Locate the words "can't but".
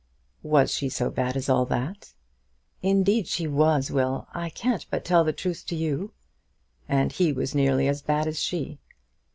4.49-5.05